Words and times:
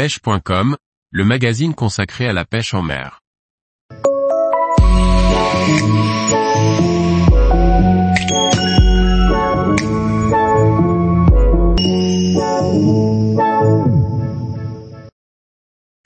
pêche.com, 0.00 0.78
le 1.10 1.24
magazine 1.26 1.74
consacré 1.74 2.26
à 2.26 2.32
la 2.32 2.46
pêche 2.46 2.72
en 2.72 2.80
mer. 2.80 3.20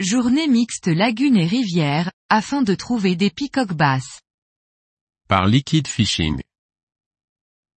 Journée 0.01 0.49
mixte 0.49 0.89
lagune 0.89 1.37
et 1.37 1.47
rivière, 1.47 2.11
afin 2.29 2.63
de 2.63 2.75
trouver 2.75 3.15
des 3.15 3.31
picoques 3.31 3.75
basses. 3.75 4.23
Par 5.29 5.47
Liquid 5.47 5.87
Fishing. 5.87 6.43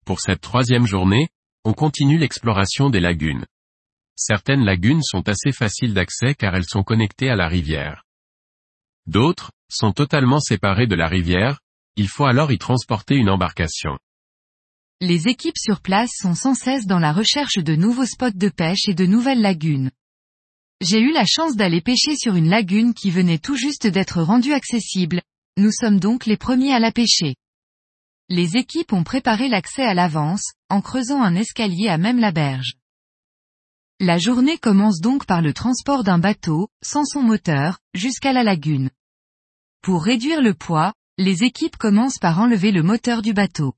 Pour 0.03 0.19
cette 0.19 0.41
troisième 0.41 0.87
journée, 0.87 1.29
on 1.63 1.73
continue 1.73 2.17
l'exploration 2.17 2.89
des 2.89 3.01
lagunes. 3.01 3.45
Certaines 4.19 4.65
lagunes 4.65 5.03
sont 5.03 5.29
assez 5.29 5.51
faciles 5.51 5.93
d'accès 5.93 6.33
car 6.33 6.55
elles 6.55 6.67
sont 6.67 6.81
connectées 6.81 7.29
à 7.29 7.35
la 7.35 7.47
rivière. 7.47 8.03
D'autres, 9.05 9.51
sont 9.69 9.91
totalement 9.91 10.39
séparées 10.39 10.87
de 10.87 10.95
la 10.95 11.07
rivière, 11.07 11.59
il 11.97 12.07
faut 12.07 12.25
alors 12.25 12.51
y 12.51 12.57
transporter 12.57 13.15
une 13.15 13.29
embarcation. 13.29 13.99
Les 15.01 15.27
équipes 15.27 15.57
sur 15.57 15.81
place 15.81 16.09
sont 16.15 16.33
sans 16.33 16.55
cesse 16.55 16.87
dans 16.87 16.97
la 16.97 17.13
recherche 17.13 17.59
de 17.59 17.75
nouveaux 17.75 18.07
spots 18.07 18.31
de 18.31 18.49
pêche 18.49 18.87
et 18.87 18.95
de 18.95 19.05
nouvelles 19.05 19.41
lagunes. 19.41 19.91
J'ai 20.81 20.99
eu 20.99 21.11
la 21.11 21.25
chance 21.25 21.55
d'aller 21.55 21.81
pêcher 21.81 22.15
sur 22.15 22.35
une 22.35 22.49
lagune 22.49 22.95
qui 22.95 23.11
venait 23.11 23.37
tout 23.37 23.55
juste 23.55 23.85
d'être 23.85 24.23
rendue 24.23 24.53
accessible, 24.53 25.21
nous 25.57 25.71
sommes 25.71 25.99
donc 25.99 26.25
les 26.25 26.37
premiers 26.37 26.73
à 26.73 26.79
la 26.79 26.91
pêcher. 26.91 27.35
Les 28.29 28.57
équipes 28.57 28.93
ont 28.93 29.03
préparé 29.03 29.47
l'accès 29.47 29.83
à 29.83 29.93
l'avance, 29.93 30.53
en 30.69 30.81
creusant 30.81 31.21
un 31.21 31.35
escalier 31.35 31.87
à 31.87 31.99
même 31.99 32.19
la 32.19 32.31
berge. 32.31 32.73
La 33.99 34.19
journée 34.19 34.59
commence 34.59 35.01
donc 35.01 35.25
par 35.25 35.41
le 35.41 35.53
transport 35.53 36.03
d'un 36.03 36.19
bateau, 36.19 36.69
sans 36.83 37.03
son 37.03 37.23
moteur, 37.23 37.79
jusqu'à 37.95 38.31
la 38.31 38.43
lagune. 38.43 38.91
Pour 39.81 40.03
réduire 40.03 40.39
le 40.39 40.53
poids, 40.53 40.93
les 41.17 41.43
équipes 41.43 41.77
commencent 41.77 42.19
par 42.19 42.39
enlever 42.39 42.71
le 42.71 42.83
moteur 42.83 43.23
du 43.23 43.33
bateau. 43.33 43.73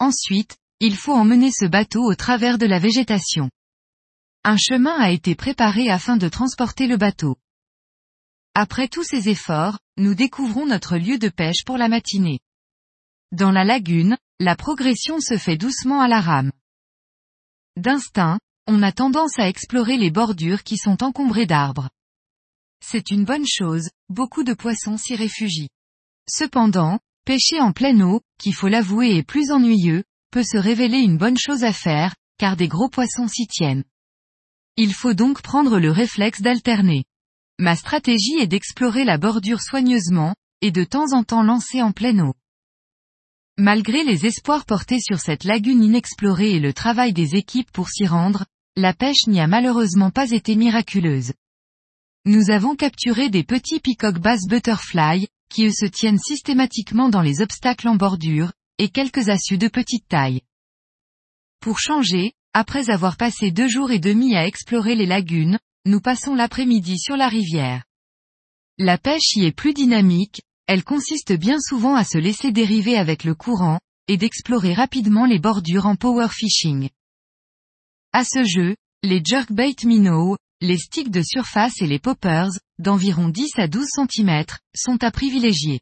Ensuite, 0.00 0.56
il 0.80 0.96
faut 0.96 1.12
emmener 1.12 1.52
ce 1.52 1.64
bateau 1.64 2.02
au 2.02 2.16
travers 2.16 2.58
de 2.58 2.66
la 2.66 2.80
végétation. 2.80 3.50
Un 4.42 4.56
chemin 4.56 4.98
a 4.98 5.12
été 5.12 5.36
préparé 5.36 5.88
afin 5.90 6.16
de 6.16 6.28
transporter 6.28 6.88
le 6.88 6.96
bateau. 6.96 7.36
Après 8.54 8.88
tous 8.88 9.04
ces 9.04 9.28
efforts, 9.28 9.78
nous 9.96 10.16
découvrons 10.16 10.66
notre 10.66 10.96
lieu 10.96 11.18
de 11.18 11.28
pêche 11.28 11.64
pour 11.64 11.78
la 11.78 11.88
matinée. 11.88 12.40
Dans 13.30 13.52
la 13.52 13.64
lagune, 13.64 14.18
la 14.40 14.56
progression 14.56 15.20
se 15.20 15.36
fait 15.36 15.56
doucement 15.56 16.00
à 16.00 16.08
la 16.08 16.20
rame. 16.20 16.50
D'instinct, 17.76 18.40
on 18.70 18.82
a 18.82 18.92
tendance 18.92 19.38
à 19.38 19.48
explorer 19.48 19.96
les 19.96 20.10
bordures 20.10 20.62
qui 20.62 20.76
sont 20.76 21.02
encombrées 21.02 21.46
d'arbres. 21.46 21.88
C'est 22.84 23.10
une 23.10 23.24
bonne 23.24 23.46
chose, 23.46 23.88
beaucoup 24.10 24.44
de 24.44 24.52
poissons 24.52 24.98
s'y 24.98 25.14
réfugient. 25.14 25.70
Cependant, 26.28 27.00
pêcher 27.24 27.60
en 27.60 27.72
pleine 27.72 28.02
eau, 28.02 28.20
qui 28.38 28.52
faut 28.52 28.68
l'avouer 28.68 29.16
est 29.16 29.22
plus 29.22 29.50
ennuyeux, 29.50 30.04
peut 30.30 30.44
se 30.44 30.58
révéler 30.58 30.98
une 30.98 31.16
bonne 31.16 31.38
chose 31.38 31.64
à 31.64 31.72
faire, 31.72 32.14
car 32.38 32.56
des 32.56 32.68
gros 32.68 32.90
poissons 32.90 33.26
s'y 33.26 33.46
tiennent. 33.46 33.84
Il 34.76 34.92
faut 34.92 35.14
donc 35.14 35.40
prendre 35.40 35.78
le 35.78 35.90
réflexe 35.90 36.42
d'alterner. 36.42 37.04
Ma 37.58 37.74
stratégie 37.74 38.36
est 38.38 38.46
d'explorer 38.46 39.04
la 39.04 39.16
bordure 39.16 39.62
soigneusement, 39.62 40.34
et 40.60 40.72
de 40.72 40.84
temps 40.84 41.14
en 41.14 41.24
temps 41.24 41.42
lancer 41.42 41.80
en 41.80 41.92
pleine 41.92 42.20
eau. 42.20 42.34
Malgré 43.56 44.04
les 44.04 44.26
espoirs 44.26 44.66
portés 44.66 45.00
sur 45.00 45.20
cette 45.20 45.44
lagune 45.44 45.82
inexplorée 45.82 46.52
et 46.52 46.60
le 46.60 46.74
travail 46.74 47.14
des 47.14 47.34
équipes 47.34 47.72
pour 47.72 47.88
s'y 47.88 48.06
rendre, 48.06 48.44
la 48.78 48.94
pêche 48.94 49.26
n'y 49.26 49.40
a 49.40 49.48
malheureusement 49.48 50.12
pas 50.12 50.30
été 50.30 50.54
miraculeuse. 50.54 51.32
Nous 52.24 52.50
avons 52.50 52.76
capturé 52.76 53.28
des 53.28 53.42
petits 53.42 53.80
peacock 53.80 54.20
bass 54.20 54.46
butterfly, 54.46 55.26
qui 55.50 55.66
eux 55.66 55.72
se 55.72 55.86
tiennent 55.86 56.20
systématiquement 56.20 57.08
dans 57.08 57.20
les 57.20 57.40
obstacles 57.40 57.88
en 57.88 57.96
bordure, 57.96 58.52
et 58.78 58.88
quelques 58.88 59.30
assus 59.30 59.58
de 59.58 59.66
petite 59.66 60.06
taille. 60.06 60.42
Pour 61.60 61.80
changer, 61.80 62.34
après 62.52 62.88
avoir 62.88 63.16
passé 63.16 63.50
deux 63.50 63.66
jours 63.66 63.90
et 63.90 63.98
demi 63.98 64.36
à 64.36 64.46
explorer 64.46 64.94
les 64.94 65.06
lagunes, 65.06 65.58
nous 65.84 66.00
passons 66.00 66.36
l'après-midi 66.36 67.00
sur 67.00 67.16
la 67.16 67.26
rivière. 67.26 67.82
La 68.78 68.96
pêche 68.96 69.34
y 69.34 69.44
est 69.44 69.52
plus 69.52 69.74
dynamique, 69.74 70.42
elle 70.68 70.84
consiste 70.84 71.32
bien 71.32 71.58
souvent 71.58 71.96
à 71.96 72.04
se 72.04 72.18
laisser 72.18 72.52
dériver 72.52 72.96
avec 72.96 73.24
le 73.24 73.34
courant, 73.34 73.80
et 74.06 74.16
d'explorer 74.16 74.72
rapidement 74.72 75.24
les 75.24 75.40
bordures 75.40 75.86
en 75.86 75.96
power 75.96 76.28
fishing. 76.30 76.90
À 78.12 78.24
ce 78.24 78.42
jeu, 78.44 78.74
les 79.02 79.22
jerkbait 79.24 79.74
minnow, 79.84 80.36
les 80.60 80.78
sticks 80.78 81.10
de 81.10 81.22
surface 81.22 81.82
et 81.82 81.86
les 81.86 81.98
poppers, 81.98 82.50
d'environ 82.78 83.28
10 83.28 83.58
à 83.58 83.68
12 83.68 83.86
cm, 84.10 84.44
sont 84.74 85.02
à 85.04 85.10
privilégier. 85.10 85.80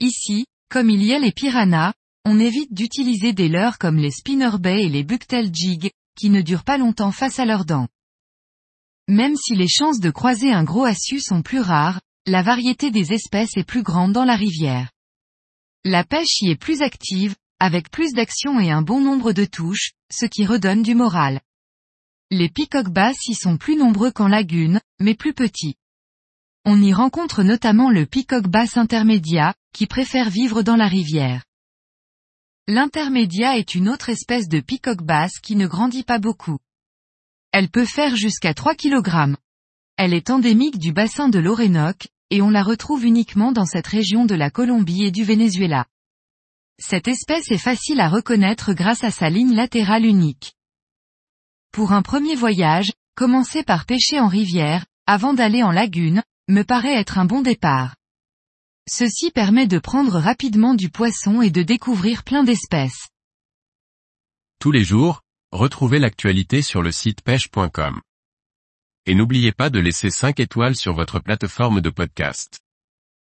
Ici, 0.00 0.46
comme 0.68 0.90
il 0.90 1.02
y 1.02 1.12
a 1.12 1.18
les 1.18 1.32
piranhas, 1.32 1.94
on 2.24 2.38
évite 2.38 2.72
d'utiliser 2.72 3.32
des 3.32 3.48
leurres 3.48 3.78
comme 3.78 3.96
les 3.96 4.10
spinnerbait 4.10 4.84
et 4.84 4.88
les 4.88 5.02
bucktail 5.02 5.50
jig, 5.52 5.90
qui 6.16 6.30
ne 6.30 6.42
durent 6.42 6.64
pas 6.64 6.78
longtemps 6.78 7.12
face 7.12 7.38
à 7.38 7.44
leurs 7.44 7.64
dents. 7.64 7.88
Même 9.08 9.36
si 9.36 9.56
les 9.56 9.68
chances 9.68 9.98
de 9.98 10.10
croiser 10.10 10.52
un 10.52 10.62
gros 10.62 10.84
assu 10.84 11.20
sont 11.20 11.42
plus 11.42 11.60
rares, 11.60 12.00
la 12.26 12.42
variété 12.42 12.90
des 12.90 13.12
espèces 13.12 13.56
est 13.56 13.64
plus 13.64 13.82
grande 13.82 14.12
dans 14.12 14.24
la 14.24 14.36
rivière. 14.36 14.90
La 15.84 16.04
pêche 16.04 16.42
y 16.42 16.50
est 16.50 16.56
plus 16.56 16.82
active, 16.82 17.34
avec 17.60 17.90
plus 17.90 18.14
d'action 18.14 18.58
et 18.58 18.70
un 18.70 18.82
bon 18.82 19.00
nombre 19.00 19.32
de 19.32 19.44
touches, 19.44 19.92
ce 20.10 20.24
qui 20.24 20.46
redonne 20.46 20.82
du 20.82 20.94
moral. 20.94 21.40
Les 22.30 22.48
peacock 22.48 22.88
basses 22.88 23.26
y 23.26 23.34
sont 23.34 23.58
plus 23.58 23.76
nombreux 23.76 24.10
qu'en 24.10 24.28
lagune, 24.28 24.80
mais 24.98 25.14
plus 25.14 25.34
petits. 25.34 25.76
On 26.64 26.80
y 26.80 26.92
rencontre 26.92 27.42
notamment 27.42 27.90
le 27.90 28.06
peacock 28.06 28.48
basse 28.48 28.76
intermédia, 28.76 29.54
qui 29.74 29.86
préfère 29.86 30.30
vivre 30.30 30.62
dans 30.62 30.76
la 30.76 30.88
rivière. 30.88 31.44
L'intermédia 32.66 33.58
est 33.58 33.74
une 33.74 33.88
autre 33.88 34.08
espèce 34.08 34.48
de 34.48 34.60
peacock 34.60 35.02
basse 35.02 35.38
qui 35.42 35.56
ne 35.56 35.66
grandit 35.66 36.04
pas 36.04 36.18
beaucoup. 36.18 36.58
Elle 37.52 37.68
peut 37.68 37.84
faire 37.84 38.16
jusqu'à 38.16 38.54
3 38.54 38.74
kg. 38.74 39.34
Elle 39.96 40.14
est 40.14 40.30
endémique 40.30 40.78
du 40.78 40.92
bassin 40.92 41.28
de 41.28 41.38
l'Orénoque, 41.38 42.08
et 42.30 42.40
on 42.40 42.50
la 42.50 42.62
retrouve 42.62 43.04
uniquement 43.04 43.52
dans 43.52 43.66
cette 43.66 43.88
région 43.88 44.24
de 44.24 44.34
la 44.34 44.50
Colombie 44.50 45.04
et 45.04 45.10
du 45.10 45.24
Venezuela. 45.24 45.86
Cette 46.80 47.08
espèce 47.08 47.50
est 47.50 47.58
facile 47.58 48.00
à 48.00 48.08
reconnaître 48.08 48.72
grâce 48.72 49.04
à 49.04 49.10
sa 49.10 49.28
ligne 49.28 49.54
latérale 49.54 50.06
unique. 50.06 50.54
Pour 51.72 51.92
un 51.92 52.00
premier 52.00 52.34
voyage, 52.34 52.90
commencer 53.14 53.62
par 53.62 53.84
pêcher 53.84 54.18
en 54.18 54.28
rivière, 54.28 54.86
avant 55.06 55.34
d'aller 55.34 55.62
en 55.62 55.72
lagune, 55.72 56.22
me 56.48 56.62
paraît 56.62 56.98
être 56.98 57.18
un 57.18 57.26
bon 57.26 57.42
départ. 57.42 57.96
Ceci 58.88 59.30
permet 59.30 59.66
de 59.66 59.78
prendre 59.78 60.18
rapidement 60.18 60.74
du 60.74 60.88
poisson 60.88 61.42
et 61.42 61.50
de 61.50 61.62
découvrir 61.62 62.24
plein 62.24 62.44
d'espèces. 62.44 63.08
Tous 64.58 64.72
les 64.72 64.82
jours, 64.82 65.20
retrouvez 65.52 65.98
l'actualité 65.98 66.62
sur 66.62 66.80
le 66.82 66.92
site 66.92 67.20
pêche.com. 67.20 68.00
Et 69.04 69.14
n'oubliez 69.14 69.52
pas 69.52 69.68
de 69.68 69.80
laisser 69.80 70.10
5 70.10 70.40
étoiles 70.40 70.76
sur 70.76 70.94
votre 70.94 71.20
plateforme 71.20 71.82
de 71.82 71.90
podcast. 71.90 72.58